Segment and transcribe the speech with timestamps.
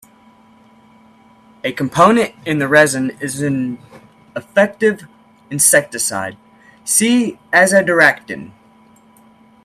[1.63, 3.77] A component in the resin is an
[4.35, 5.07] effective
[5.51, 6.37] insecticide;
[6.83, 8.51] see azadirachtin.